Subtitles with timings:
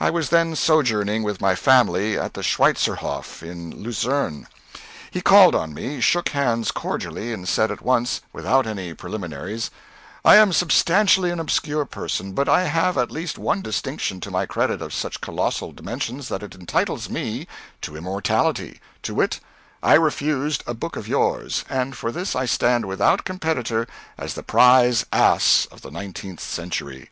[0.00, 4.48] I was then sojourning with my family at the Schweitzerhof, in Luzerne.
[5.12, 9.70] He called on me, shook hands cordially, and said at once, without any preliminaries,
[10.24, 14.46] "I am substantially an obscure person, but I have at least one distinction to my
[14.46, 17.46] credit of such colossal dimensions that it entitles me
[17.82, 19.38] to immortality to wit:
[19.80, 23.86] I refused a book of yours, and for this I stand without competitor
[24.18, 27.10] as the prize ass of the nineteenth century."